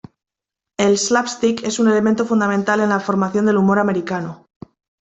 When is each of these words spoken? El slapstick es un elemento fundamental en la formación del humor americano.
El 0.79 0.97
slapstick 0.97 1.63
es 1.63 1.77
un 1.77 1.87
elemento 1.87 2.25
fundamental 2.25 2.79
en 2.79 2.89
la 2.89 2.99
formación 2.99 3.45
del 3.45 3.57
humor 3.57 3.77
americano. 3.77 4.47